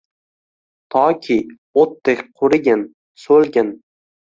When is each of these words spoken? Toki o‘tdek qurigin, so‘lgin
Toki 0.95 1.37
o‘tdek 1.83 2.25
qurigin, 2.41 2.85
so‘lgin 3.27 3.73